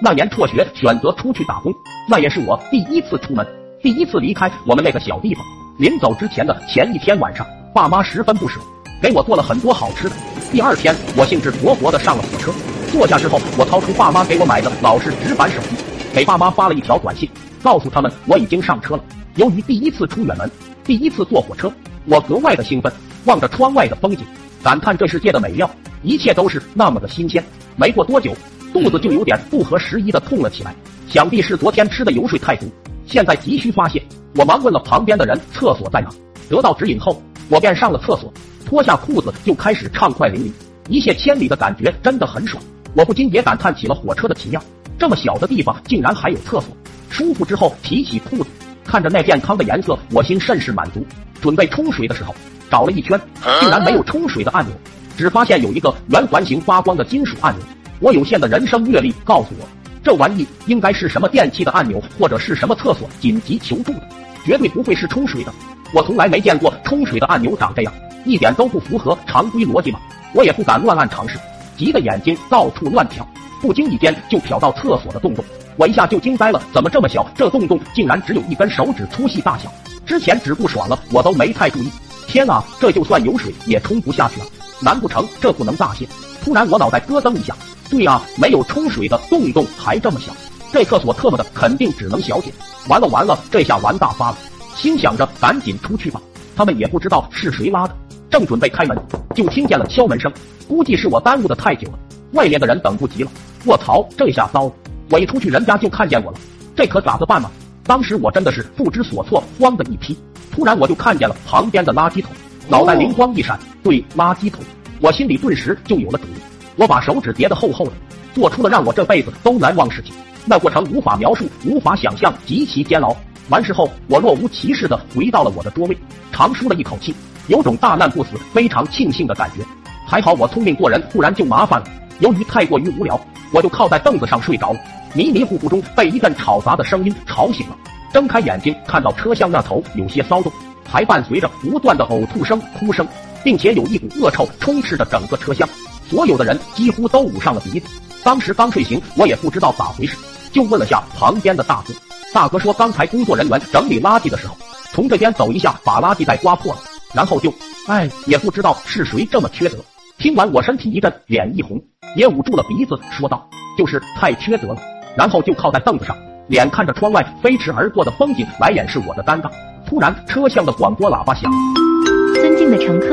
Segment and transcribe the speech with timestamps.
[0.00, 1.74] 那年辍学，选择出去打工，
[2.08, 3.44] 那也是我第一次出门，
[3.82, 5.44] 第一次离开我们那个小地方。
[5.78, 8.60] 临走之前的前一天晚上，爸妈十分不舍，
[9.02, 10.14] 给我做了很多好吃的。
[10.52, 12.52] 第二天，我兴致勃勃的上了火车，
[12.92, 15.76] 坐下之后，我掏出爸妈给我买的老式直板手机，
[16.14, 17.28] 给爸妈发了一条短信，
[17.60, 19.02] 告诉他们我已经上车了。
[19.34, 20.48] 由于第一次出远门，
[20.84, 21.72] 第一次坐火车，
[22.04, 22.92] 我格外的兴奋，
[23.24, 24.24] 望着窗外的风景，
[24.62, 25.68] 感叹这世界的美妙，
[26.02, 27.42] 一切都是那么的新鲜。
[27.74, 28.32] 没过多久。
[28.80, 30.72] 肚子就有点不合时宜的痛了起来，
[31.08, 32.70] 想必是昨天吃的油水太足。
[33.06, 34.00] 现在急需发泄，
[34.36, 36.08] 我忙问了旁边的人厕所在哪，
[36.48, 38.32] 得到指引后，我便上了厕所，
[38.64, 40.52] 脱下裤子就开始畅快淋漓，
[40.88, 42.62] 一泻千里的感觉真的很爽。
[42.94, 44.62] 我不禁也感叹起了火车的奇妙，
[44.96, 46.68] 这么小的地方竟然还有厕所。
[47.10, 48.50] 舒服之后提起裤子，
[48.84, 51.04] 看着那健康的颜色，我心甚是满足。
[51.40, 52.32] 准备冲水的时候，
[52.70, 53.20] 找了一圈，
[53.58, 54.74] 竟然没有冲水的按钮，
[55.16, 57.64] 只发现有一个圆环形发光的金属按钮。
[58.00, 59.68] 我有限的人生阅历告诉我，
[60.04, 64.02] 这玩意应该是什么电器的按钮，或者是什么厕所紧急求助的，
[64.44, 65.52] 绝对不会是冲水的。
[65.92, 67.92] 我从来没见过冲水的按钮长这样，
[68.24, 69.98] 一点都不符合常规逻辑嘛。
[70.32, 71.38] 我也不敢乱按尝试，
[71.76, 73.26] 急得眼睛到处乱瞟，
[73.60, 75.44] 不经意间就瞟到厕所的洞洞，
[75.76, 77.28] 我一下就惊呆了，怎么这么小？
[77.34, 79.72] 这洞洞竟然只有一根手指粗细大小。
[80.06, 81.90] 之前只不爽了，我都没太注意。
[82.28, 84.46] 天啊，这就算有水也冲不下去了，
[84.80, 86.06] 难不成这不能大些？
[86.44, 87.56] 突然我脑袋咯噔一下。
[87.90, 90.32] 对呀，没有冲水的洞洞还这么小，
[90.72, 92.52] 这厕所特么的肯定只能小姐。
[92.88, 94.38] 完了完了，这下完大发了。
[94.76, 96.20] 心想着赶紧出去吧，
[96.54, 97.96] 他们也不知道是谁拉的。
[98.30, 98.96] 正准备开门，
[99.34, 100.30] 就听见了敲门声，
[100.68, 101.98] 估计是我耽误的太久了，
[102.32, 103.30] 外面的人等不及了。
[103.64, 104.72] 卧槽，这下糟了！
[105.10, 106.38] 我一出去，人家就看见我了，
[106.76, 107.50] 这可咋子办嘛？
[107.84, 110.16] 当时我真的是不知所措，慌的一批。
[110.52, 112.30] 突然我就看见了旁边的垃圾桶，
[112.68, 114.62] 脑袋灵光一闪，对，垃圾桶，
[115.00, 116.57] 我心里顿时就有了主意。
[116.78, 117.92] 我把手指叠得厚厚的，
[118.32, 120.14] 做出了让我这辈子都难忘事情。
[120.46, 123.14] 那过程无法描述，无法想象，极其煎熬。
[123.48, 125.98] 完事后，我若无其事的回到了我的桌位，
[126.30, 127.12] 长舒了一口气，
[127.48, 129.64] 有种大难不死，非常庆幸的感觉。
[130.06, 131.86] 还好我聪明过人，不然就麻烦了。
[132.20, 133.20] 由于太过于无聊，
[133.52, 134.80] 我就靠在凳子上睡着了。
[135.14, 137.76] 迷迷糊糊中被一阵吵杂的声音吵醒了，
[138.12, 140.52] 睁开眼睛看到车厢那头有些骚动，
[140.88, 143.06] 还伴随着不断的呕吐声、哭声，
[143.42, 145.68] 并且有一股恶臭充斥着整个车厢。
[146.08, 147.88] 所有的人几乎都捂上了鼻子。
[148.24, 150.16] 当时刚睡醒，我也不知道咋回事，
[150.52, 151.94] 就问了下旁边的大哥。
[152.34, 154.56] 大哥说，刚才工作人员整理垃圾的时候，
[154.92, 156.78] 从这边走一下，把垃圾袋刮破了，
[157.14, 157.52] 然后就……
[157.86, 159.78] 哎，也不知道是谁这么缺德。
[160.18, 161.80] 听完，我身体一震，脸一红，
[162.16, 163.48] 也捂住了鼻子，说道
[163.78, 164.80] ：“就是太缺德了。”
[165.16, 166.14] 然后就靠在凳子上，
[166.48, 169.50] 脸看着窗外飞驰而过的风景来掩饰我的尴尬。
[169.86, 171.50] 突然，车厢的广播喇叭响。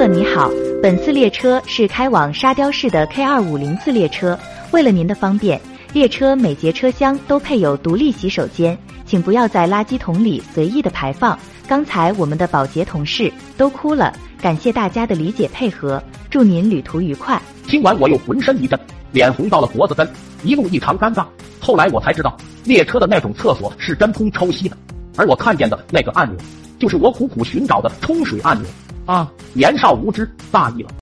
[0.07, 0.51] 你好，
[0.83, 4.37] 本次列车是开往沙雕市的 K 二五零次列车。
[4.71, 5.59] 为了您的方便，
[5.93, 11.37] 列车每节车厢都配有独立洗手间，请不要在垃圾桶里随意的排放。
[11.67, 17.41] 刚才我们的保洁同事都哭了，感谢大家的理解配合，祝您旅途愉快。
[17.65, 18.79] 听完我又浑身一震，
[19.11, 20.07] 脸红到了脖子根，
[20.43, 21.25] 一路异常尴尬。
[21.59, 24.77] 后来我才知道，列车的那种厕所是真空抽吸的，
[25.15, 26.37] 而我看见的那个按钮，
[26.79, 28.69] 就是我苦苦寻找的冲水按钮。
[29.05, 30.89] 啊，年少无知，大意了。